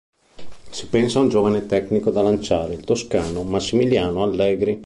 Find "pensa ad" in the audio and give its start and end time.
0.87-1.25